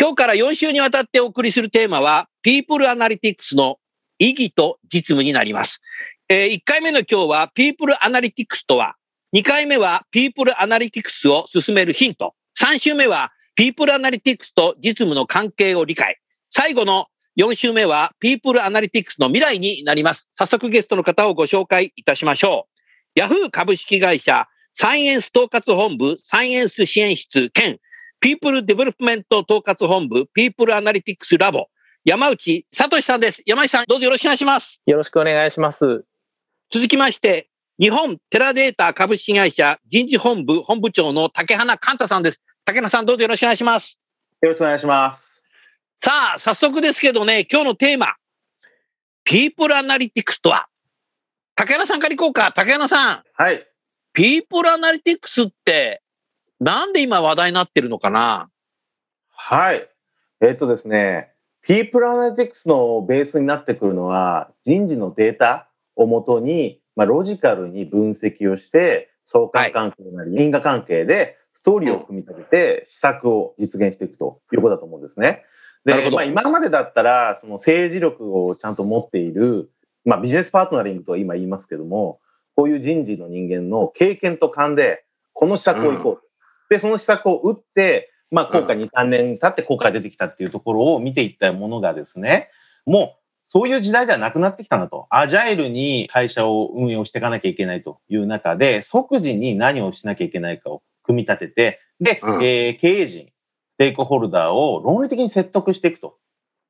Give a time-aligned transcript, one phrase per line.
[0.00, 3.78] 今日から4週にわたってお送りするテーマは、People Analytics の
[4.20, 5.80] 意義と実務になります。
[6.28, 8.94] えー、1回目の今日は、People Analytics とは、
[9.34, 12.34] 2回目は People Analytics を進めるヒント。
[12.60, 16.18] 3週目は People Analytics と実務の関係を理解。
[16.48, 20.28] 最後の4週目は People Analytics の未来になります。
[20.32, 22.68] 早速ゲストの方をご紹介いたしましょ
[23.16, 23.20] う。
[23.20, 27.80] Yahoo 株式会社サイエンス統括本部サイエンス支援室兼
[28.20, 31.68] People Development 統括本部 People Analytics ラボ
[32.04, 33.42] 山内聡さんです。
[33.46, 34.80] 山内さんどうぞよろしくお願いします。
[34.86, 36.04] よろしくお願いします。
[36.72, 42.40] 続きまして、日本テラデータ株式会社人事本部本部長の竹花寛太さんです。
[42.64, 44.00] 竹花さんどうぞよろしくお願いします。
[44.42, 45.44] よろしくお願いします。
[46.02, 48.14] さあ、早速ですけどね、今日のテーマ、
[49.24, 50.66] People Analytics とは
[51.54, 52.52] 竹花さんから行こうか。
[52.52, 53.66] 竹花さん、はい。
[54.14, 56.02] People Analytics って
[56.60, 58.50] なんで今話題になってるのかな？
[59.30, 59.88] はい。
[60.40, 61.32] えっ、とですね、
[61.62, 75.44] People Analytics のベースになってくるのは、人事のデータをもとに、まあ、ロジカルに分析をして、相関関係なり因果関係でストーリーを組み立てて施策を実現していくということだと思うんですね。
[75.84, 79.70] で、なるほどまあ、今までだったら、その政治力をちゃんと持っている、
[80.04, 82.20] まあ、ビジネスパートナリングとは今言いますけども、
[82.56, 85.04] こういう人事の人間の経験と勘で、
[85.34, 86.27] この施策を行こう。
[86.68, 92.50] で、その施策を打って、まあ、効果2、3年経って効果が出てきたっていうところを見ていったものがですね、
[92.86, 95.06] もう、そういう時代ではなくなってきたなと。
[95.08, 106.18] アジャイルに会社を運用していかなきゃいけないという中で、即時に何をしなきゃいけないかを組み立てて、で、うんえー経営陣、ステークホルダーを論理的に説得していくと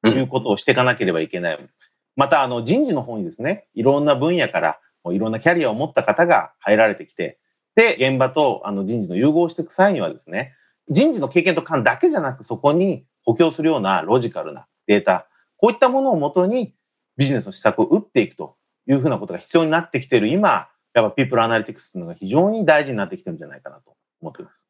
[0.04, 1.68] いうことをしていかなければいけない。
[2.14, 4.80] また、あの、人事の方にですね、いろんな分野から、
[5.10, 7.38] いろんなキャリアを持った方が入られてきて、で、
[7.98, 10.54] 現場とあの人事の融合をしていく際にはですね、
[10.88, 16.74] 人事の経験と勘だけじゃなく、そこに補強するようなロジカルなデータ、こういったものをもとに
[17.16, 18.56] ビジネスの施策を打っていくと
[18.88, 24.66] いうふうなことが必要になってきている今、やっぱ People Analytics というのが非常に大事になってきてるんじゃないかなと思っています。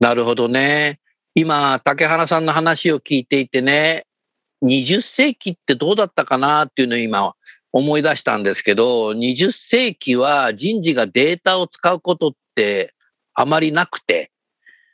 [0.00, 1.00] なるほどね。
[1.34, 4.06] 今、竹原さんの話を聞いていてね、
[4.62, 7.34] 20世紀ってどうだったかなっていうのを今
[7.74, 12.94] 思い出したんですけど、20世紀は人事がデータを使うことって
[13.34, 14.30] あまりなくて、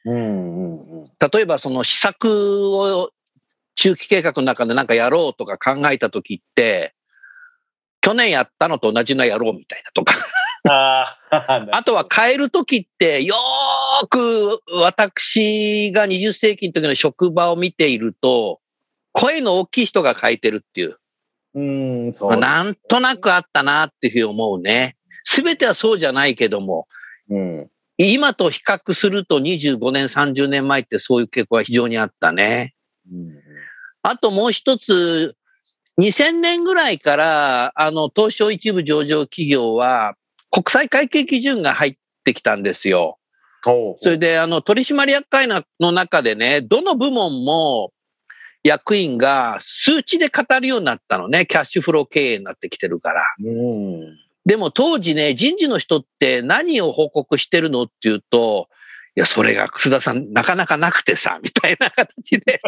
[0.06, 1.02] うん。
[1.02, 3.10] 例えばその施策を
[3.74, 6.94] 中期計画の中でなんかやろうとか考えた時って、
[8.00, 10.14] 去年やったのと同じのやろうみたいなとか、
[10.66, 18.58] あー あとは変える時ってよーく私が20世紀の時の職場を見ていると、
[19.12, 20.96] 声の大きい人が変えてるっていう、
[21.54, 22.40] うん、そうまあ。
[22.40, 24.96] なんとなくあったなっていうふうに思うね。
[25.24, 26.86] すべてはそうじゃないけども、
[27.28, 27.70] うん。
[27.98, 32.74] 今と比較すると25年、30年前ってそういう傾向が非常にあったね。
[33.10, 33.40] うん
[34.02, 35.36] あともう一つ、
[35.98, 40.14] 2000年ぐらいから、あの、東証一部上場企業は、
[40.50, 43.18] 国際会計基準が入ってきたんですよ。
[43.62, 47.92] それで、あの、取締役会の中でね、どの部門も
[48.62, 51.46] 役員が数値で語るようになったのね。
[51.46, 53.24] キャッシュフロー経営になってきてるから。
[53.42, 54.18] うん。
[54.44, 58.68] でも当時ね、人事の人って何を報告してるのっていうと、
[59.16, 62.60] いや、それが楠田さん、なかなかなくてさ、みたいな形で、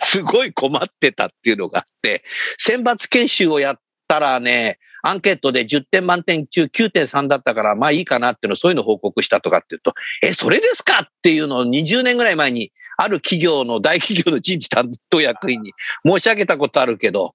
[0.00, 2.22] すごい困ってたっていうのがあって、
[2.56, 15.72] 選抜研修をやったらね、アンケートで10点満点中9.3だったから、まあいいかなっていうの、そういうのを報告したとかっていうと、え、それですかっていうのを20年ぐらい前に、ある企業の、大企業の人事担当役員に
[16.06, 17.34] 申し上げたことあるけど、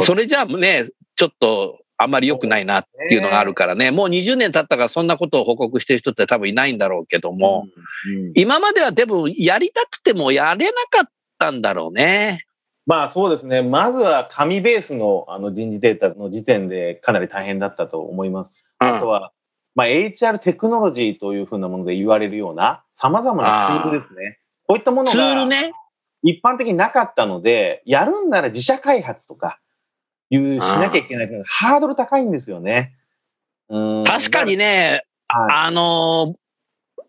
[0.00, 7.66] それじゃあね、ちょっとあんまり良くないなっていうのがあるからね、もう20年経ったからそんなことを報告してる人って多分いないんだろうけども、
[8.06, 12.44] うん、今まではでもやりたくてもやれなかったんだろうね。
[12.88, 13.60] まあそうですね。
[13.60, 18.64] まずは紙ベースのあの人事データの時点でかなり大変だったと思います。
[18.78, 19.32] あとは、
[19.74, 24.38] まあ、HR テクノロジーというふうなもので言われるような様々なツールですね。
[24.66, 25.72] こういったものがね。
[26.22, 29.60] 一般的になかったので、やるんなら自社開発とか
[30.30, 32.94] いうしなきゃいけないけど、ハードル高いんですよね。
[33.68, 34.56] うん確かに。
[34.56, 36.38] ね、はいあのー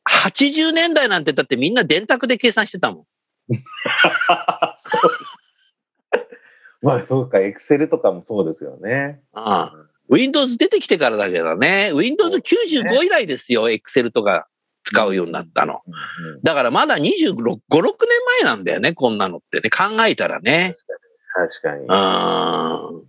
[0.10, 3.06] 80年代なんてだってみんな電卓で計算してたもん。
[6.84, 9.22] まあそうか、エクセルとかもそうですよね。
[9.34, 14.48] ああ Windows 出てきてからだけどね、Windows 95以来ですよ、Excel とか
[14.84, 15.82] 使うようになったの。
[15.86, 15.94] うん
[16.34, 17.36] うんだからまだ26、5、
[17.70, 17.88] 6年
[18.42, 20.72] 前なんだよね、こんなのってね、考えたらね。
[21.36, 21.82] 確かに。
[21.82, 23.06] うん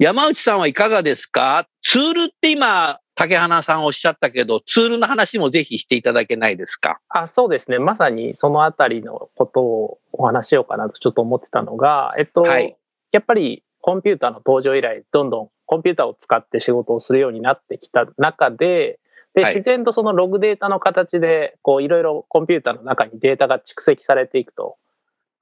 [0.00, 1.66] 山内さんはいかがですか？
[1.82, 7.00] ツールって今、竹花さんおっしゃったけど、ツールの話もぜひしていただけないですか？
[7.08, 7.80] あそうですね。
[7.80, 12.76] まさにそのあたりのことをお話しようかなとちょっと思ってたのが、えっと、はい
[13.10, 19.00] やっぱりコンピューターの登場以来、どんどんコンピューターを使って仕事をするようになってきた中で、
[19.34, 24.76] で、はい自然とそのログデータの形で、こう、いろいろコンピューターの中にデータが蓄積されていくと。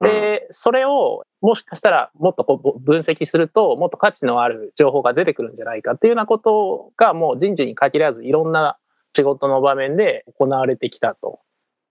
[0.01, 8.77] で、それをもしかしたらもっとこう分析すると、もっと価値のある情報が出てくるんじゃないかっていうようなことがもう人事に限らずいろんな
[9.15, 11.39] 仕事の場面で行われてきたと。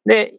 [0.04, 0.34] で、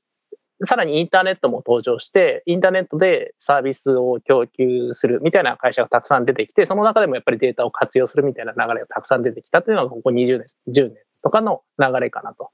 [0.63, 12.49] さらにインターネットも登場して、インターネットでサービスを供給するみたいな会社がたくさん出てきて、その中でもやっぱりデータを活用するみたいな流れがたくさん出てきたというのがここ20年、10年とかの流れかなと。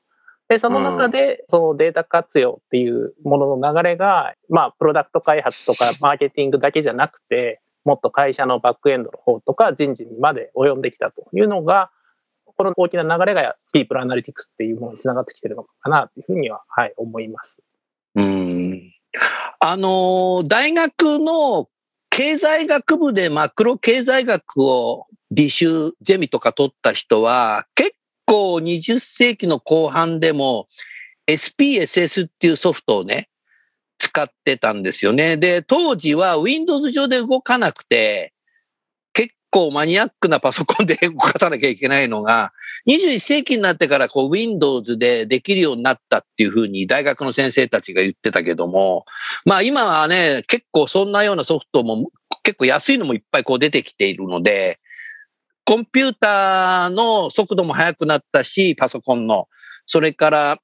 [0.53, 11.89] で、その中で、そのデータ活用っていうものの流れが、まあ、プロダクト開発とか マーケティングだけじゃなくて、もっと会社のバックエンドの方とか人事にまで及んできたというのが、
[12.55, 17.63] この大きな流れが People Analytics っていうものにつながってきてるのかなというふうには、はい、思います。
[18.13, 18.93] うん。
[19.59, 21.67] あのー、大学の
[22.11, 30.67] 経済学部でマクロ経済学を履修、ゼミとか取った人は、結構20世紀の後半でも
[31.27, 33.29] SPSS っていうソフトをね、
[33.99, 35.37] 使ってたんですよね。
[35.37, 38.33] で、当時は Windows 上で動かなくて、
[39.13, 42.51] 結構マニアックなパソコンで 動かさなきゃいけないのが、
[42.87, 49.05] 21世紀になってからこう Windows でできるようになったっていうふうに大学の先生たちが言ってたけども、
[49.45, 52.09] まあ今はね、結構そんなようなソフトも
[52.43, 54.79] 結構安いのもいっぱいこう出てきているので、
[55.65, 59.47] コンピューターの速度も速くなったし、パソコンの。
[59.85, 60.57] それから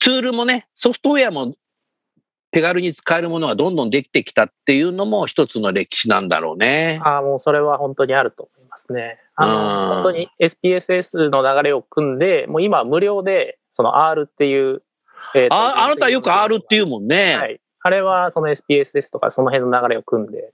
[0.00, 1.54] ツールもね、ソフトウェアも
[2.52, 7.00] 手軽に使えるものがどんどんできてきたっていうのも一つの歴史なんだろうね。
[7.04, 9.18] ああ、もうそれは本当にあると思いますね。
[9.36, 14.82] あうんの、本当に SPSS の流れを組んで、もう今無料で、その R っていう、
[15.34, 17.36] えーとああなたよく R っていうもんね。
[17.36, 17.60] はい。
[17.82, 20.52] あれはその SPSS とかその辺の流れを組んで、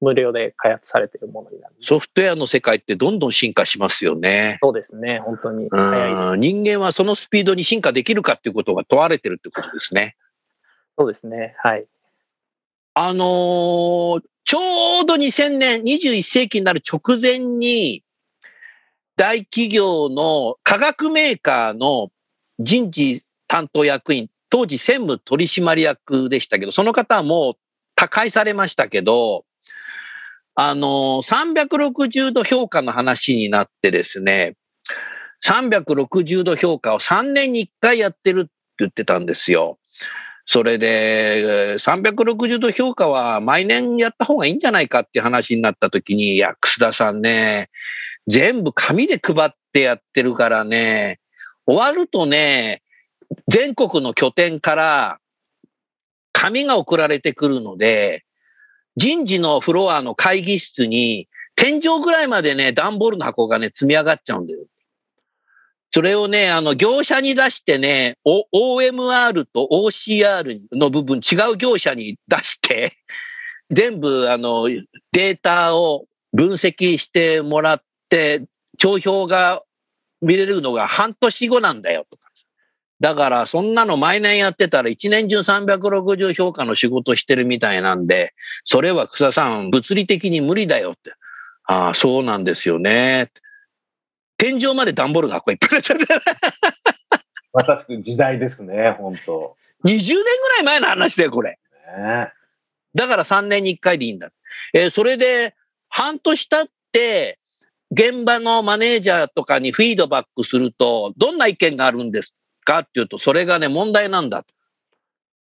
[0.00, 1.74] 無料で開発されているものになる。
[1.80, 4.58] ソフトウェアの世界ってどんどん進化しますよね。
[4.60, 5.20] そうですね。
[5.20, 10.16] 本当に早い人間はそのスピードに進化できるかっていうことが問われてるってことですね。
[10.98, 11.54] そうですね。
[11.58, 11.86] はい。
[12.94, 18.04] あのーちょうど2000年、21世紀になる直前に、
[19.16, 22.10] 大企業の化学メーカーの
[22.58, 27.54] 人事担当役員、当時専務取締役でしたけど、その方はもう
[27.96, 29.46] 他界されましたけど、
[30.56, 34.54] あの360度評価の話になってですね、
[35.44, 39.78] 360度評価を3年に1回やってるって言ってたんですよ。
[40.46, 47.70] それで、360度評価は毎年やった方がいいんじゃないかっていう話になった時に、いや、楠田さんね、
[48.26, 51.18] 全部紙で配ってやってるからね、
[51.66, 52.82] 終わるとね、
[53.48, 55.18] 全国の拠点から
[56.32, 58.24] 紙が送られてくるので、
[58.96, 64.64] 人事のフロアの会議室に天井ぐらいまでね、段ボールの箱がね、積み上がっちゃうんだよ。
[65.92, 72.96] それをね、あの、業者に出してね、O- OMR と OCR の部分違う業者に出して、
[73.70, 74.68] 全部、あの、
[75.12, 78.42] データを分析してもらって、
[78.78, 79.62] 帳票が
[80.20, 82.18] 見れるのが半年後なんだよと。
[83.04, 88.32] だから、そんなの毎年やってたら一年中360評価の仕事してるみたいなんで、
[88.64, 91.12] それは草さん、物理的に無理だよって。
[91.64, 93.30] ああ、そうなんですよね。
[94.38, 96.06] 天井まで段ボールがこういっぱいになっちゃって。
[97.52, 101.58] まさしく時代ですね、本当20年ぐらい前の話だよ、これ。
[101.98, 102.32] ね。
[102.94, 104.30] だから3年に1回でいいんだ。
[104.72, 105.54] えーそれで、
[105.90, 107.38] 半年経って、
[107.90, 112.34] 現場のマネージャーとかにフィードバックすると、どんな意見があるんです
[112.64, 112.80] か？
[112.80, 114.44] っていうと、それがね、問題なんだ。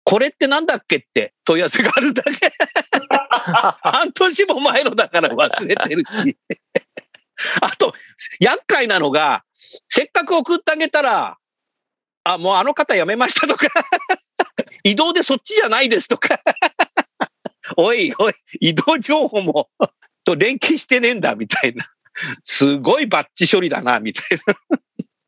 [0.04, 2.52] これってなんだっけって問い合わせがあるだけ。
[3.82, 6.36] 半年も前のだから忘れてるし。
[7.60, 7.94] あと、
[8.40, 9.44] 厄介なのが、
[9.88, 11.38] せっかく送ってあげたら、
[12.24, 13.66] あ、もうあの方辞めましたとか、
[14.84, 16.40] 移動でそっちじゃないですとか、
[17.76, 19.70] おいおい、移動情報も
[20.24, 21.88] と連携してねえんだみたいな。
[22.44, 24.78] すごいバッチ処理だな、みたいな。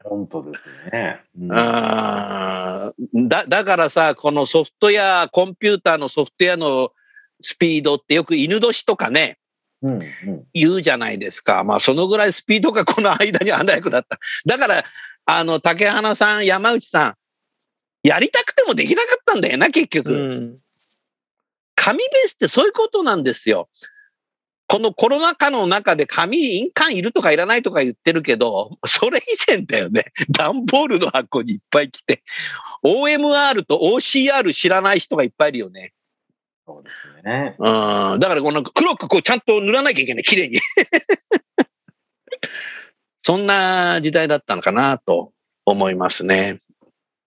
[0.04, 1.22] 本当ですね。
[1.40, 6.90] うんあーだだからさ、このソフトウェア、コンピューターのソフトウェアの
[7.40, 9.38] スピードってよく犬年とかね、
[9.82, 11.64] うんうん言うじゃないですか。
[11.64, 14.18] まあ、そのぐらいスピードがこの間に早くなった。
[14.46, 14.84] だから、
[15.26, 17.14] あの、竹花さん、山内さん、
[18.06, 20.12] やりたくてもできなかったんだよな、結局。
[20.12, 20.58] うん。
[21.74, 23.68] 紙ベースってそういうことなんですよ。
[24.74, 30.06] このコロナ禍の中で紙、印鑑いるとかいらないとか言ってるけど、それ以前だよね。
[30.36, 32.24] 段ボールの箱にいっぱい来て、
[32.84, 35.92] OMR と OCR 知らない人がいっぱいいるよね。
[36.66, 37.54] そうですね。
[37.56, 38.18] うん。
[38.18, 40.58] だからこの黒くこうちゃんと塗らなきゃいけない、綺麗に。
[43.22, 45.32] そんな時代だったのかなと
[45.64, 46.62] 思いますね。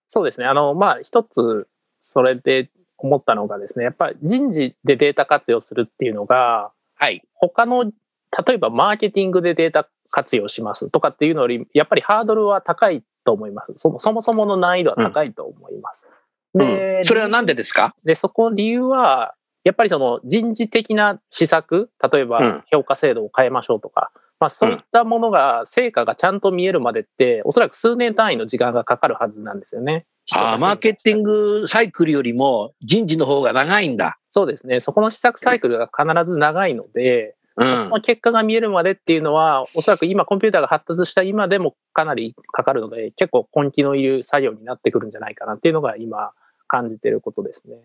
[0.06, 0.44] そうですね。
[0.44, 1.66] あの、まあ、一つ、
[2.02, 7.22] それで思ったのがですね、やっぱり人事でデータ活用するっていうのが、はい。
[7.34, 13.72] 他の、例えばマーケティングでデータ活用しますとかっていうのより、やっぱりハードルは高いと思います。
[13.76, 16.06] そもそもそもの難易度は高いと思います。
[16.54, 17.94] うん、それはなんでですか？
[18.04, 30.06] で、そこ理由は、やっぱりその人事的な施策、例えうんば評価制度を変えましょうとか、まあそういったものが、成果がちゃんと見えるまでって、おそらく数年単位の時間がかかるはずなんですよね。
[30.32, 34.18] あーマーケティングサイクルよりも人事の方が長いんだ。
[34.28, 34.80] そうですね。
[34.80, 46.30] そこの施策サイクルが必ず長いので、うんその結果が見えるまでっていうのは、おそらく今コンピューターが発達した今でもかなりかかるので、結構根気のいる作業になってくるんじゃないかなっていうのが今
[46.68, 47.78] 感じてることですね。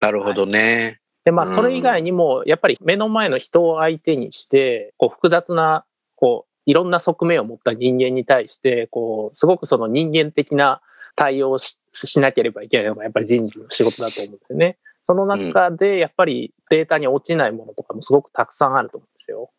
[0.00, 1.00] なるほどね。
[1.24, 10.80] で、まあ、うんそれ以外にも、やっぱり目の前の人を相手にして、こう、複雑な、こう、いろんな側面を持った人間に対して、こう、すごくその人間的な
[11.16, 14.78] 対応をししなければいけないのが、やっぱり人事の仕事だと思うんですよね。
[15.02, 19.50] その中で、やっぱりデータに落ちないものとかもすごくたくさんあると思うんですよ。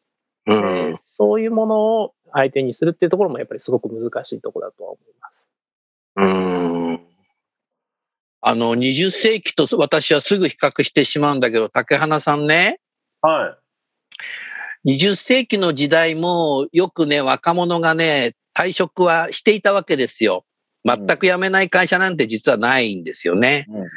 [0.48, 0.98] うでん。
[1.06, 5.50] そういうものを相手にするっていうところも、やっぱりすごく難しいところだとは思います。
[6.16, 7.08] うん。
[8.42, 12.80] あの、20世紀と私はすぐ比較してしまうんだけど、竹花さんね、
[13.22, 13.58] は
[14.86, 20.46] 20世紀の時代もよくね、若者がね、退職はしていたわけですよ。
[20.86, 23.66] 全く辞めない会社なんて実はないんですよね。
[23.70, 23.72] い。
[23.72, 23.88] うん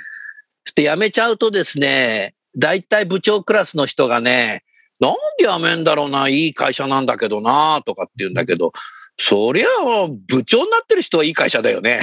[0.67, 4.65] そして辞めちゃうとですね、大体部長クラスの人がね、
[4.99, 8.73] なんで辞めんだろうな、いい会社なんだけどな、とかって言うんだけど、
[9.19, 12.01] そりゃあ部長になってる人はいい会社だよね。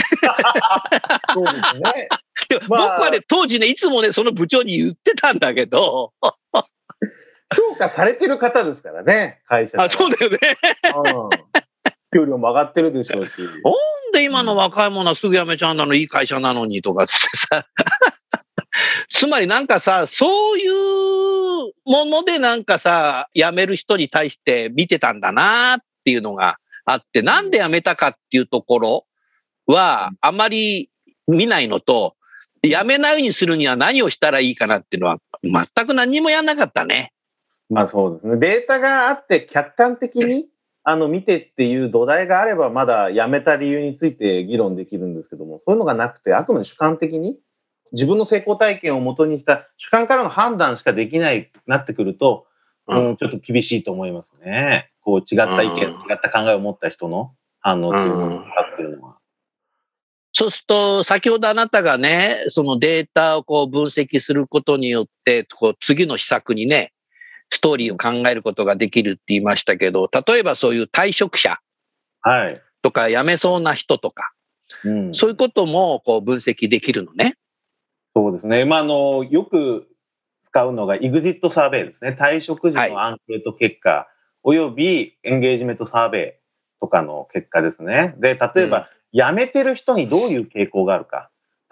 [1.34, 2.10] そうですね。
[2.50, 6.14] で まあ僕はね、当時ね、いつもね、その部長に言ってたんだけど、
[7.56, 10.38] 評価されてる方ですからね、会社あ、そうだよね。
[10.96, 11.30] うん。
[12.14, 13.32] 給料も上がってるでしょうし。
[13.42, 13.52] なん
[14.14, 17.66] で今の若い者はすぐ辞めちゃうんだの、いい会社なのにとかつってさ。
[19.12, 29.06] つまりなんかさ、そういうものでなんかさ、辞める人に対して見てたんだなっていうのがあって、なんで辞めたかっていうところ
[29.68, 30.90] はあまり
[31.28, 32.16] 見ないのと、
[32.64, 37.12] 辞めないようにするには何をしたらいいかなっていうのは全く何にもやんなかったね。
[37.70, 38.38] まあそうですね。
[38.38, 40.46] データがあって客観的に
[40.84, 47.38] あの見てっていう土台があればまだ辞めた理由について議論できるんですけども、そういうのがなくて、あくまで主観的に
[47.94, 52.48] 自分の成功体験をもとにした主観からの判断しかできないなってくると、
[52.88, 54.90] ううんん、ちょっと厳しいと思いますね。
[55.02, 59.18] こう違った意見、うん違った考えを持った人の反応っていうのがっていうのは。
[60.34, 66.93] そうすると、先ほどあなたがね、そのデータをこう分析することによって、こう次の施策にね、
[67.54, 71.60] ストーリーを考えることができるって言いましたけど、例えばそういう退職者
[72.22, 72.62] はい。
[72.82, 74.34] とか辞めそうな人とか、
[74.84, 77.36] うん、そういうこともこう分析できるのね。
[78.16, 78.66] そうですね。
[78.66, 79.88] まあ、あの、よく
[80.48, 82.18] 使うのが EXIT サーベイですね。
[82.20, 84.08] 退職時はいのアンケート結果、
[84.44, 86.44] およびエンゲージメントサーベイ
[86.82, 88.16] とかの結果ですね。
[88.18, 91.30] で、例えば、辞めてる人にどういう傾向があるか。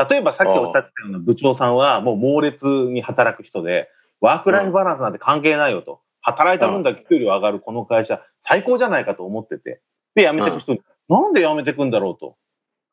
[0.10, 3.90] 例えばさっきおっしゃってたような部長さんはもう猛烈に働く人で、
[4.22, 6.01] ワークライフバランスなんて関係ないよと。
[6.22, 9.82] 働いた分だけ給料上がるこの会社、最高じゃないかと思ってて。
[10.16, 12.38] で、辞めてく人に、なんで辞めてくんだろうと。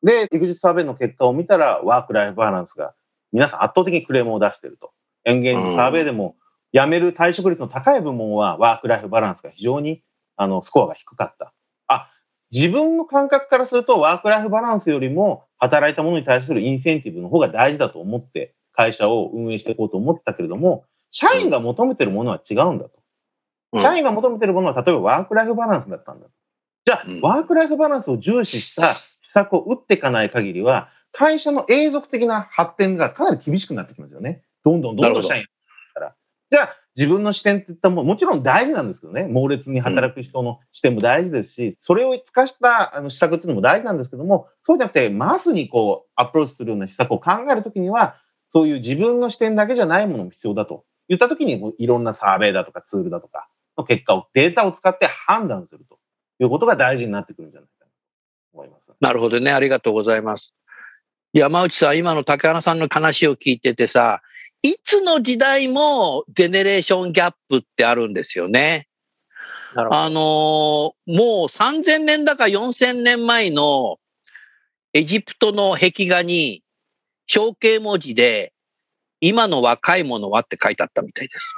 [0.01, 2.95] で、EXIT サーベイの結果を見たら、ワークライフバランスが
[3.31, 4.91] 皆さん圧倒的にクレームを出していると。
[5.25, 6.35] エンゲージサーベイでも、
[6.73, 10.03] 辞める退職率の高い部門はワークライフバランスが非常に
[10.35, 11.53] あのスコアが低かった。
[11.87, 12.09] あ、
[12.51, 22.91] 自分の感覚からするとワークライフバランスよりも働いたものに対するインセンティブの方が大事だと思って会社を運営していこうと思ってたけれども、社員が求めてるものは違うんだと。
[22.91, 26.31] うん社員が求めてるものは、例えばワークライフバランスだったんだと。
[26.85, 34.43] じゃあ、うんワークライフバランスを重視した施策を打っていかない限りは、会社の永続的な発展がかなり厳しくなってきますよね。
[34.63, 35.49] どんどんどんどん社員がっ
[35.93, 36.15] たら。
[36.51, 48.15] じゃあ、自分の視点っていったももちろん大事なんですけどね、猛烈に働く人の視点も大事ですし、それを生かしたあの施策っていうのも大事なんですけども、そうじゃなくて、マスにこう、アプローチするような施策を考えるときには、
[48.49, 55.99] そういう自分の視点だけじゃないものも必要だと言ったときに、いろんなサーベイだとかツールだとかの結果を、データを使って判断すると
[56.39, 57.91] いうことが大事になってくるんじゃないかなと
[58.53, 58.83] 思います。
[59.01, 59.51] なるほどね。
[59.51, 60.53] ありがとうございます。
[61.33, 64.21] 山内さん、今の竹原さんの話を聞いててさ、
[64.61, 68.87] いつの時代もジェネレーションギャップってあるんですよね。
[69.75, 71.13] あのーもう
[71.45, 73.97] 3000年だか4000年前の
[74.93, 76.63] エジプトの壁画に
[77.27, 78.53] 象形文字で
[79.21, 81.53] 今の若い者はって書いてあったみたいです。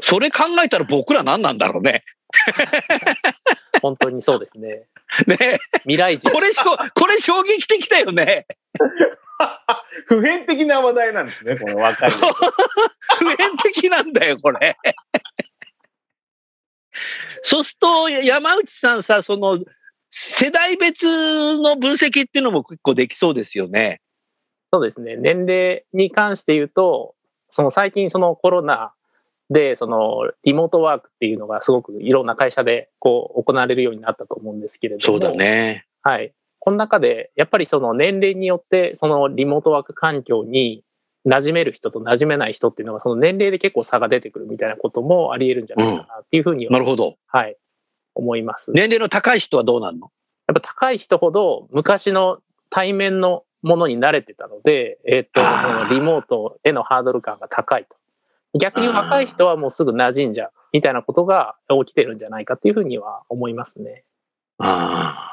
[0.00, 2.04] それ考えたら僕ら何なんだろうね。
[3.82, 4.86] 本当にそうですね。
[5.26, 6.30] ね未来人。
[6.30, 8.46] これしょ、これ衝撃的だよね。
[10.06, 12.10] 普遍的な話題なんですね、この若い。
[12.10, 14.76] 普遍的なんだよ、これ。
[17.42, 19.58] そうすると、山内さんさ、その、
[20.10, 24.00] 世代別の分析っていうのも結構できそうですよね。
[24.76, 25.16] そうですね。
[25.16, 27.14] 年齢に関して言うと、
[27.48, 28.92] その最近そのコロナ
[29.48, 35.02] で、そのリモートワークっていうのがすごくいろんな会社でこう行われるようになったと思うんですけれども。
[35.02, 35.34] そうだ。
[35.34, 35.86] ね。
[36.02, 36.34] はい。
[36.58, 40.84] この中で、やっぱりその年齢によって、そのリモートワーク環境に
[41.26, 47.16] 馴染める人と馴染めない人っていうのが、その年齢で結構差が出てくるみたいなこともあり得るんじゃないかなっていうふうには、なるほど。
[47.26, 47.56] はい、
[48.14, 48.72] 思います。
[48.72, 50.10] 年齢の高い人はどうなるの？
[50.48, 52.38] やっぱ高い人ほど昔の
[52.70, 57.96] 対面のものに慣れてたので、えっ、と、そのリモートへのハードル感が高いと。
[58.58, 64.04] 逆に若い人はもうすぐ馴染んじゃうみたいなことが起きてるんじゃないかっていうふうには思いますね。
[64.58, 65.32] あ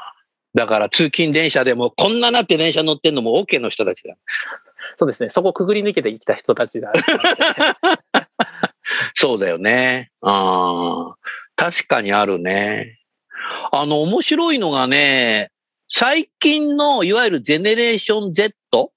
[0.54, 4.16] だから通勤電車でもこんななって電車乗ってんのも OK の人たちだ。
[4.96, 5.28] そうですね。
[5.28, 6.92] そこくぐり抜けてきた人たちだ。
[9.14, 10.10] そうだよね。
[10.22, 11.16] ああ。
[11.56, 12.98] 確かにあるね。
[13.70, 15.50] あの、面白いのがね、
[15.88, 18.52] 最近のいわゆるジェネレーション Z
[18.84, 18.90] っ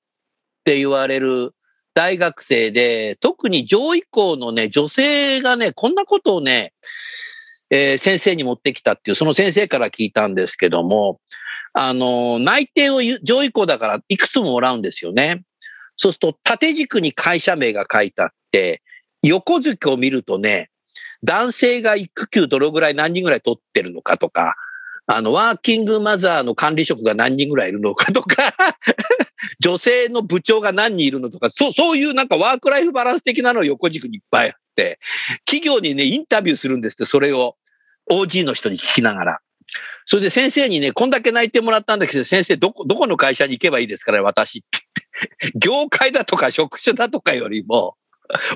[0.63, 1.53] て言われる
[1.93, 6.73] 大学生で、特に上位校のね、女性がね、こんなことをね、
[7.69, 11.19] えー先生に持ってきたっていう、その先生から聞いたんですけども、
[11.73, 15.43] あの、内定を上位校だからいくつももらうんですよね。
[15.97, 18.81] そうすると、縦軸に会社名が書いてあって、
[19.23, 20.69] 横軸を見るとね、
[21.23, 24.55] 男性が育休どのぐらい何人ぐらい取ってるのかとか、
[25.07, 28.53] あの、ワーキングマザーの管理職が何人ぐらいいるのかとか、
[29.59, 34.99] 女性の部長が何人いるのとか、そう、そういうなんかワークライフバランス的なのを横軸にいっぱいあって、
[35.45, 37.55] 企業にね、インタビューするんですって、それを
[38.11, 39.39] OG の人に聞きながら。
[40.05, 45.59] それで先生にね、こんだけ泣いてもらったんだけど、先生、どこ、どこの会社に行けばいいですから、私って言って。
[45.67, 47.95] 業界だとか職種だとかよりも、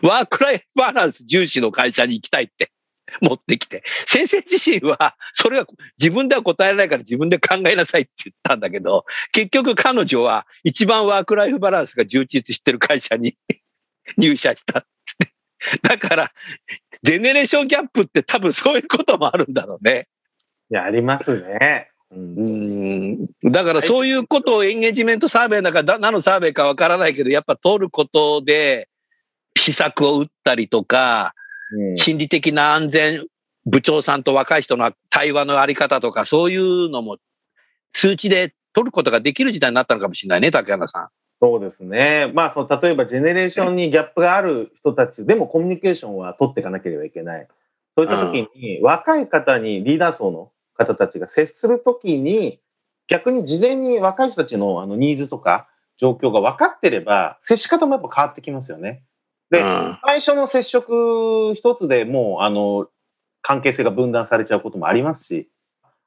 [0.03, 2.71] ワークライフバランス重視の会社に行きたいって
[3.21, 5.67] 持ってきて、先生自身は、それは
[5.99, 13.35] 自分では答えられないから自分で考えなさいって言ったんだけど、結局彼女は一番ワークライフバランスが充実してる会社に
[14.17, 14.85] 入社したっ
[15.19, 15.33] て。
[15.83, 16.31] だから、
[17.03, 20.07] ジェネレーションギャップって多分そういうこともあるんだろうね。
[20.71, 21.89] いや、ありますね。
[22.11, 28.89] う、うんんだからそういうことをエンゲージメントサーベイなんかだ何のサーベイかわからないけど、やっぱ通ることで
[29.57, 31.40] 施策を打ったりとか、うん
[31.95, 33.25] 心理的な安全、
[33.65, 37.17] 部長さんと若い人の対話のあり方とか、そういうのも
[37.93, 41.07] 数値で取ることができる時代になったのかもしれないね、竹原さん。
[41.41, 42.31] そうですね。
[42.35, 47.47] まあ、その例えばジェネレーションにギャップがある人たちでもコミュニケーションは取っていかなければいけない。
[47.95, 52.59] そういった時に、若い方にリーダー層の方たちが接する時に、
[53.07, 59.03] 逆に事前に若い人たちのあのニーズとか状況が分かってれば、接し方もやっぱ変わってきますよね。
[59.51, 62.87] で、うん最初の接触一つでもう、あの、
[63.41, 65.49] 関係性が分断されちゃうこともありますし、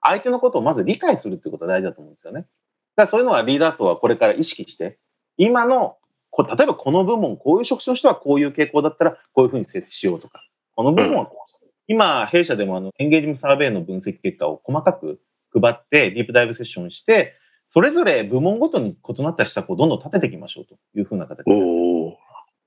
[0.01, 2.41] 相手のことをまず理解するっていうことが大事だと思うんですよね。
[2.41, 2.51] だか
[2.97, 4.99] らそういうのはリーダー層はこれから意識して、
[5.37, 5.97] 今の、
[6.31, 10.43] こ例えばこの部門、こういう職種の人はこういう傾向だったら、こういうふうに接しようとか、
[10.75, 15.21] この部門はこう、今、弊社でもあのエンゲージメントサーベイの分析結果を細かく
[15.53, 17.35] 配って、ディープダイブセッションして、
[17.69, 21.53] それぞれ部門ごとに異なった施策をどんどん立てていきましょうというふうな形で。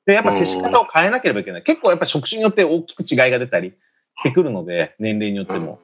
[0.07, 1.63] おで、やっぱ接し方を変えなければいけない。
[1.63, 3.73] 結構やっぱ職種によって大きく違いが出たり
[4.17, 5.79] してくるので、年齢によっても。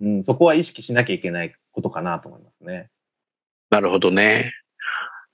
[0.00, 2.88] うん、そこは意識しなきゃいけないことかなと思いますね。
[3.70, 4.52] なるほどね。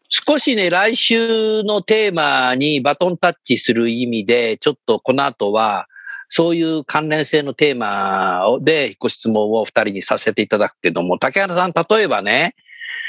[0.09, 5.87] 少しね、来週のテーマにバトンタッチする意味で、ちょっとこの後は、
[6.31, 12.55] そういう関連性のテーマでご質問を二人にさせていただくけども、竹原さん、例えばね、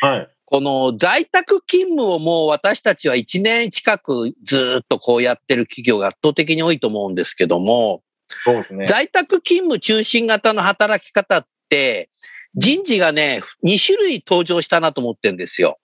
[0.01, 0.29] はい。
[0.51, 8.03] この在宅勤務をもう私たちは1年近くずっとこうやってる企業が圧倒的に多いと思うんですけども、
[8.43, 8.85] そうですね。
[8.85, 12.09] 在宅勤務中心型の働き方って、
[12.53, 15.79] 人事がね、2種類登場したなと思ってるんですよ。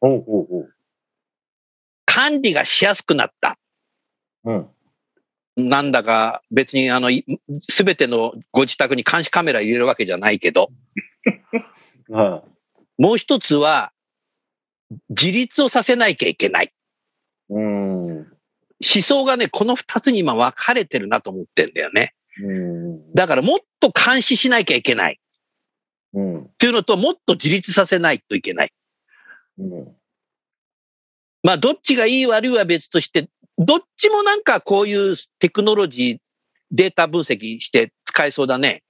[0.00, 0.74] ほうほうほう。
[2.04, 3.56] 管理がしやすくなった。
[4.42, 4.68] うん。
[5.56, 7.10] なんだか別にあの、
[7.68, 10.70] すべてのご自宅に監視カメラ入れるわけじゃないけど、
[12.10, 12.42] は
[12.98, 13.92] もう一つは、
[15.10, 16.66] 自立をさせなきゃいけない。
[16.66, 17.54] い。
[17.54, 18.16] うん。
[18.18, 22.14] 思想がね、この二つに今分かれてるなと思ってんだよね。
[22.42, 23.12] うん。
[23.14, 25.20] だからもっと監視しなきゃいけない。
[26.14, 26.44] うん。
[26.44, 28.72] っていうのと、もっと自立させないといけない。
[29.58, 29.96] うん。
[31.42, 36.18] まあ、どっちがいい悪いは別として、どっちもなんかこういうテクノロジー、
[36.70, 38.82] データ分析して使えそうだね。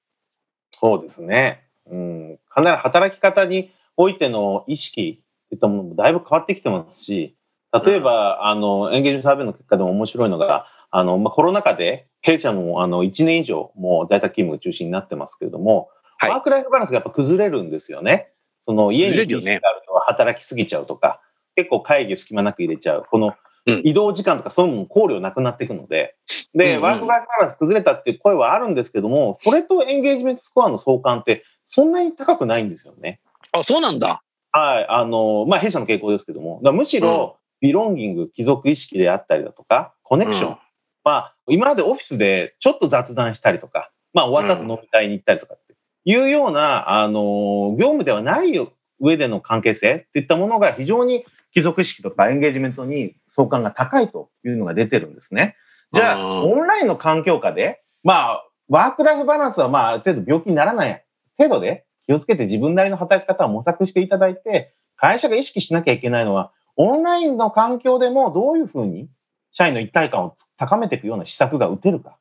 [0.80, 1.64] そうですね。
[1.86, 2.38] うん。
[2.48, 7.36] かなり働き方においての意識といったものもだいぶ変わってきてますし、
[7.84, 15.88] 例えば、あの、エンゲージメントサーベイの結果でも面白いのが、あの、まあ、コロナ禍で弊社もあの1年以上もう在宅勤務が中心になってますけれども、
[16.20, 18.32] はいワークライフバランスがやっぱ崩れるんですよね。
[18.62, 21.20] その家に PC があると働きすぎちゃうとか、
[21.54, 23.04] 結構会議隙間なく入れちゃう。
[23.08, 23.34] この
[23.66, 26.16] うん移動時間とかそういうのも考慮なくなっていくので、
[26.54, 33.20] で、うんうんワークライフバランス崩れたっていう声はあるんですけども、それとエンゲージメントスコアの相関ってそんなに高くないんですよね。
[33.52, 34.22] あ、そうなんだ。
[34.58, 34.86] はい。
[34.88, 40.48] あの、まあ、弊社の傾向ですけども、むしろ、ビロンギング、貴族意識であったりだとか、コネクション。
[40.50, 40.56] うん
[41.04, 48.52] まあ、今までオフィスでちょっと雑談したりとか、まあ、終わった後飲み会に行ったりとかっていうような、あの、業務ではない
[49.00, 55.56] 上での関係性っていったものが非常に貴族意識とかエンゲージメントに相関が高いというのが出てるんですね。
[55.92, 61.04] じゃあ、うんオンラインの環境下で、まあ、ワークライフバランスはまあ、ある程度病気にならない
[61.38, 69.10] 程度で気をつけて自分なりの働き方を模索していただいて、会社が意識しなきゃいけないのは、オンラインの環境でもどういうふうに
[69.52, 72.16] 社員の一体感を高めていくような施策が打てるか。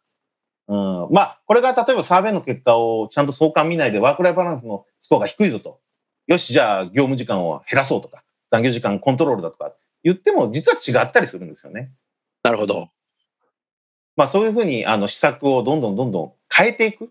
[0.68, 5.80] うん、まあ、これが例えばサーベイの結果をちゃんと相関見ないでワークライフバランスのスコアが低いぞと。
[6.28, 9.72] よし、じゃあ業務時間を減らそうとか、残業時間コントロールだとか
[10.04, 11.94] 言っても実は違ったりするんですよね。
[12.44, 12.90] なるほど。
[14.18, 17.10] まあそういうふうにあの施策をどんどんどんどん変えていく。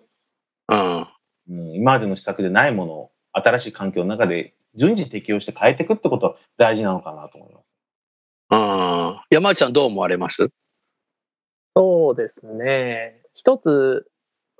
[0.68, 1.06] うん。
[1.48, 7.64] うん、今までの施策でないものを新しい環境の中で順次適用して変えていくってことは大事なのかなと思います。
[8.50, 9.20] うん。
[9.30, 10.50] 山内さんどう思われます？
[11.74, 13.22] そうですね。
[13.34, 14.06] 一つ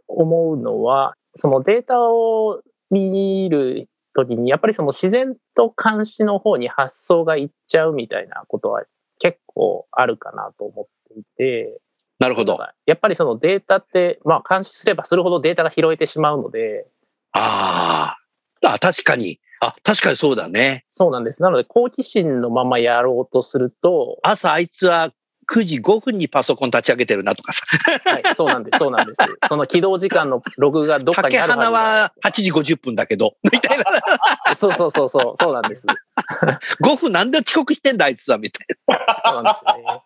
[0.09, 8.85] 思うのは、そのデータを見るときに、やっぱりその自然と監視の方に発想がいっちゃうみたいなことは
[9.19, 11.79] 結構あるかなと思っていて、
[12.19, 12.59] なるほど。
[12.87, 16.87] やっぱりそのデータって、まあ監視すればするほどデータが拾えてしまうので、
[17.33, 18.17] あ
[18.63, 18.73] あ。
[18.75, 19.41] あ、確かに。
[19.61, 20.85] あ、確かにそうだね。
[20.89, 21.43] そうなんです。
[21.43, 25.13] なので好奇心のままやろうとすると、朝あいつは
[25.51, 27.63] 9時5分にパソコン立ち上げてるなとかさ。
[28.05, 28.79] はい、そうなんです。
[28.79, 29.19] そうなんです。
[29.49, 33.85] その起動時間のログがどっかに竹あるはずだ花は8時50分だけど、みたいな。
[34.57, 35.87] そうそうそうそう、そうなんです。
[36.83, 40.03] 5分なんで遅刻してんだあいつは、みたいそうなんですよね。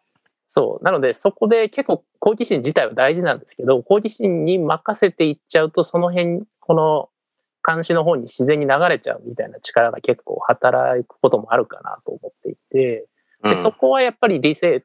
[0.53, 0.85] そう。
[0.85, 7.09] なので、そこで結構好奇心自体は大事なんですけど、好奇心に任せていっちゃうと、その辺、この
[7.65, 13.07] 監視の方に自然に流れちゃうみたいな力が結構働くこともあるかなと思っていて、
[13.45, 13.51] な。
[13.51, 14.85] でそこはやっぱり理性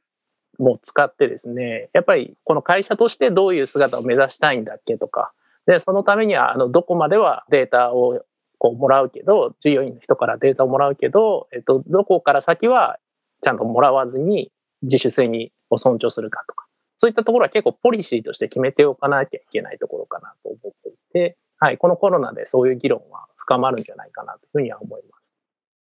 [0.60, 5.34] も使ってですね、やっぱりこの会社としてどういう姿を目指したいんだっけとか、
[5.66, 8.24] で、そのためには、あの、どこまではデータを
[8.60, 13.00] こうもらうけど、従業員の人からデータをもらうけど、えっと、どこから先は
[13.42, 14.52] ちゃんともらわずに
[14.84, 16.66] 自主性にを尊重するかとか、
[16.98, 25.24] そういったところは結構ポリシーとして決めておかなきゃいけないところかなと思っていて、はい、このコロナでそういう議論は深まるんじゃないかなというふうには思います。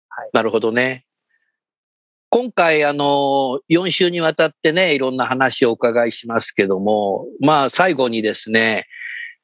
[0.10, 1.06] はいなるほどね。
[2.34, 8.88] 今回、あの、4週にわたってね、いろんな話をお伺いしますけども、まあ、最後にですね、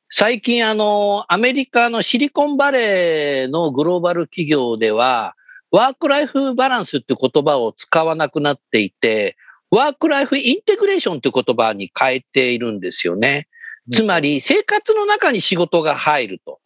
[0.09, 5.35] 最近、あの、アメリカのシリコンバレーのグローバル企業では、
[5.69, 9.35] ワークライフバランスって言葉を使わなくなっていて、
[9.71, 13.47] ワークライフインテグレーションって言葉に変えているんですよね。
[13.91, 16.59] つまり、生活の中に仕事が入ると。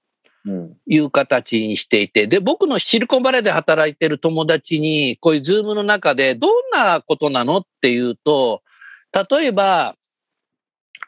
[0.44, 0.78] うん。
[0.88, 8.64] いう形にしていて、で、僕のシリコンバレーで働いてる友達に、こういうズームの中でどんなことなのっていうと、
[9.30, 9.96] 例えば、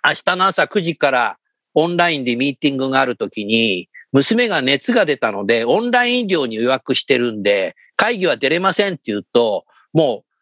[0.05, 1.37] 明日の朝9時から
[1.73, 10.32] オンラインでミーティングがあるときに、娘が熱が出たので、オンライン医療に予約してるんで、会議は出れませんって言うと、もう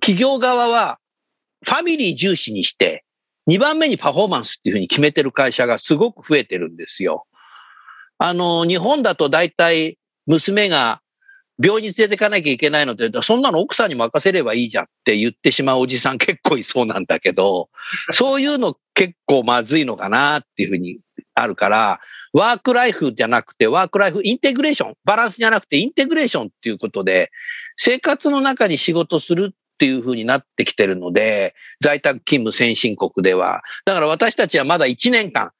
[0.00, 0.98] 企業側は
[1.64, 3.04] ファミリー重視にして、
[3.48, 7.26] 2番目にパフォーマンスっていうふうに決めてる会社がすごく増えてるんですよ。
[8.18, 11.00] あの、日本だと大体娘が
[11.62, 17.70] 病院に連れてかなきゃいけないので、そんなの奥さんに任せればいいじゃんって言ってしまうおじさん結構いそうなんだけど、
[18.10, 20.98] そういうの結構まずいのかなっていうふうに
[21.34, 22.00] あるから、
[22.32, 27.30] ワークライフじゃなくて、ワークライフインテグレーション、バランスじゃなくてインテグレーションっていうことで、
[27.76, 33.62] 生活の中に仕事するっていうふうになってきてるので、在宅勤務先進国では。
[33.84, 35.50] だから私たちはまだ1年間、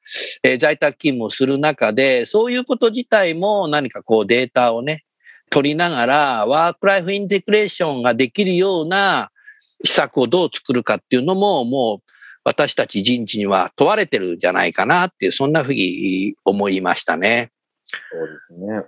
[0.41, 5.05] えー、在宅勤務をする中で、そういうこと自体も何かこうデータをね、
[5.51, 9.29] 取りながら、ワークライフインテグレーションができるような
[9.83, 12.11] 施策をどう作るかっていうのも、もう
[12.43, 17.51] 私たち人事には問われてるんじゃないかなっていう、そんなふうに思いましたね。
[18.11, 18.83] そうですね。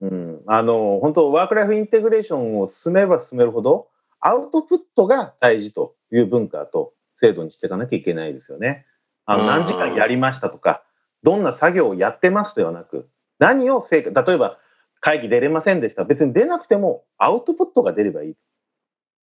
[0.00, 0.42] うん。
[0.46, 3.88] あの、本当ワークライフインテグレーションを進めば進めるほど、
[4.20, 8.86] アウトプットが大事という文化と制度にしていかなきゃいけないですよね。
[9.26, 10.82] あの、何時間やりましたとか、
[11.22, 14.58] どんな作業をやってますではなく、何を成果、例えば
[15.00, 16.04] 会議出れませんでした。
[16.04, 18.34] 別に出なくてもアウトプットが出ればいい。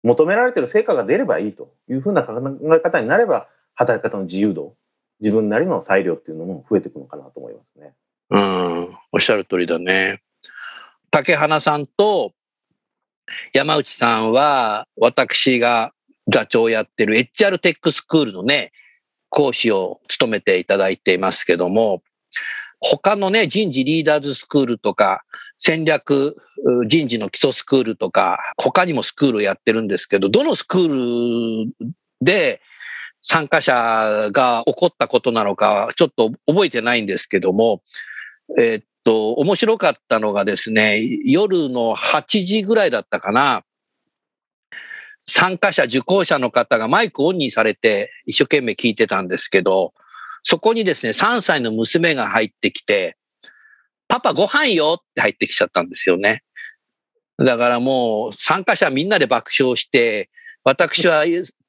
[0.03, 2.33] 求められている成果が出ればいいというふうな考
[2.75, 4.75] え方になれば、働き方の自由度、
[5.21, 7.93] 自分なりの裁量っていうのも増えていくのかなと思いますね。
[8.29, 10.21] うん、おっしゃる通りだね。
[11.09, 12.33] 竹花さんと
[13.53, 15.93] 山内さんは、私が
[16.31, 18.71] 座長をやってる HR テックスクールのね、
[19.29, 22.03] 講師を務めていただいていますけども、
[22.79, 25.23] 他のね、人事リーダーズスクールとか、
[25.57, 26.37] 戦略
[26.87, 31.73] 人事の基礎スクールとか、他にもスクールをやってるんですけど、どのスクール
[32.21, 32.61] で
[33.21, 37.81] 参加者が起こったことなのか、ちょっと覚えてないんですけども、
[38.59, 43.63] えー、っと、面白かったのがですね、夜の8時ぐらいだったかな、
[45.25, 49.93] 参加者、受講者の方がマイクオンにされて一生懸命聞いてたんですけど、
[50.43, 53.17] そこにですね、3歳の娘が入ってきて、
[54.07, 56.43] パパご飯よって入ってきちゃったんですよね。
[57.37, 60.29] だからもう参加者みんなで爆笑して、
[60.65, 61.23] 私は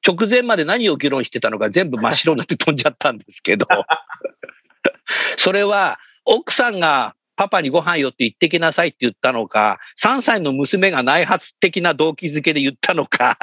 [0.05, 3.67] 直前まで何を議論してたのか全部真っ白になって飛んじゃったんですけど、
[5.37, 13.37] それは奥さんがパパにご飯よって言ってきなさいって言ったのか、3歳の娘が内発的な動機づけで言ったのか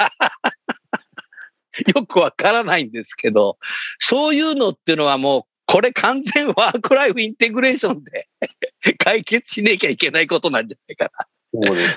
[1.95, 3.57] よくわからないんですけど、
[3.99, 8.27] そういうのっていうのはもう、これ完全ワークライフインテグレーションで
[8.99, 11.27] 解決しなきゃいけないことなんじゃないかな。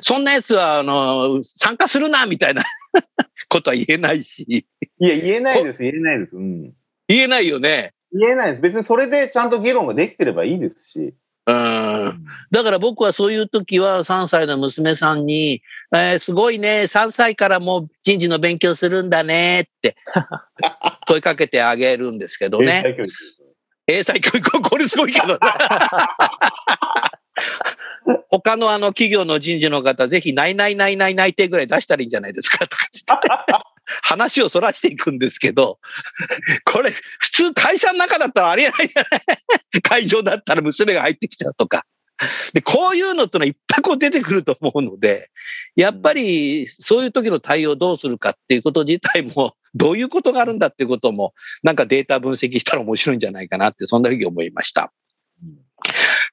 [0.03, 2.63] そんなやつは、あの、参加するな、みたいな
[3.49, 4.67] ことは言えないし。
[4.99, 6.37] いや、言えないです、言えないです。
[6.37, 6.75] うん。
[7.09, 7.95] 言えないよね。
[8.13, 8.61] 言えないです。
[8.61, 11.15] 別にそれでちゃんと議論ができてればいいですし。
[11.47, 12.27] うん。
[12.51, 15.63] だから僕はそういう時は3歳の娘さんに、
[15.95, 19.97] えー、すごいね、3歳からもう人事の勉強するんだねって
[21.07, 22.97] 声かけてあげるんですけどね。
[23.87, 25.39] 英才教育、 これすごいけどね。
[28.31, 32.87] 他のあの企業の人事の方、ぜひ、ないないないない内定ぐらい出したらいいんじゃないですかとか
[34.03, 35.79] 話をそらしていくんですけど、
[36.65, 41.85] これ、普通会社の中だったらありえないじゃない 会場だったら娘が入ってきちゃうとか。
[42.55, 45.31] で、こういうのってのはいっぱいこう出てくると思うので、
[45.75, 54.93] やっぱりそういう時の対応をどうするかっていうこと自体も、 どういうことがあるんだっていうことも、なんかデータ分析したら面白いんじゃないかなって、そんなふうに思いました。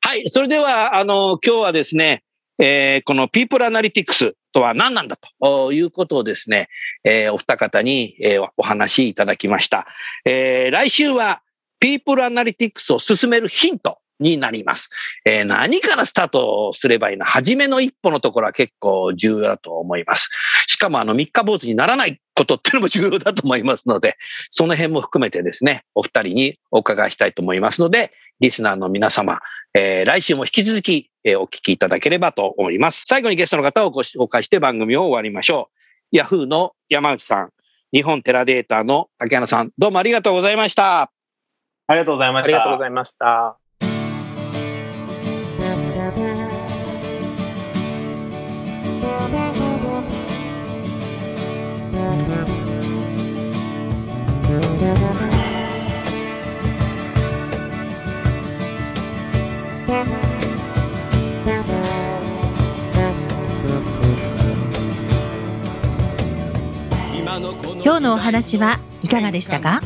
[0.01, 2.23] はい、それでは、あの、今日はですね、
[2.59, 6.69] えー、この People Analytics とは何なんだということをですね、
[7.03, 9.87] えー、お二方に、えー、お話しいただきました。
[10.23, 11.41] えー、来週は
[11.79, 14.89] ピープルアナリティクスを進めるヒントになります。
[15.25, 17.25] えー、何からスタートすればいいの？
[17.25, 20.29] 初めの一歩のところは結構重要だと思います。
[20.73, 24.17] しかもあの三日坊主にならないことっていうのも重要だと思いますので、
[24.49, 29.39] その辺も含めてですね、お二人にお伺いしたいと思いますので、リスナーの皆様、
[29.75, 33.03] えー、来週も引き続き、えー、お聞きいただければと思います。
[33.07, 35.69] 最後にゲストの方をご紹介して番組を終わりましょ
[36.11, 36.17] う。
[36.17, 37.49] ヤフーの山内さん、
[37.91, 41.11] 日本テラデータの竹原さん、どうもありがとうございました。
[41.85, 42.55] ありがとうございました。
[42.55, 43.62] ありがとうございました。
[67.85, 69.81] 今日のお話はいかがでしたか？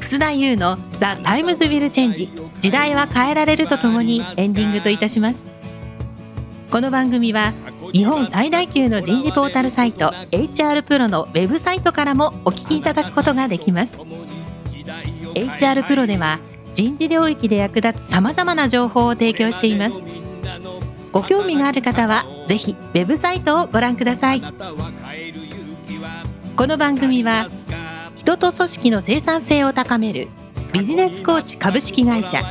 [0.00, 5.46] 楠田優の The Times Will Change 時代は変えられるとともにエンディングといたします。
[6.70, 7.52] この番組は
[7.92, 13.98] 日本最大級の人事ポータルサイト HR プロのウェブサイトからもお聞きいただくことができます。
[15.34, 16.40] HR プロでは
[16.74, 20.04] 人事領域で役立つさまざまな情報を提供しています。
[21.12, 24.42] ご興味がある方はぜひウェブサイトをご覧ください。
[26.56, 27.46] この番組は
[28.16, 30.28] 人と組織の生産性を高める
[30.72, 32.42] ビジネスコーチ株式会社。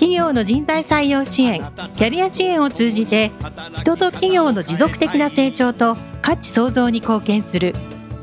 [0.00, 1.60] 企業の人材採用支援
[1.94, 3.30] キャリア支援を通じて
[3.80, 7.74] 人と企業の持続的な成長と価値創造に貢献する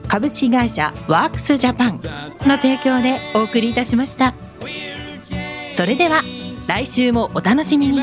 [0.07, 1.99] 株式会社ワークスジャパン
[2.47, 4.33] の提供でお送りいたしました。
[5.71, 6.23] それでは
[6.67, 8.01] 来週もお楽しみに。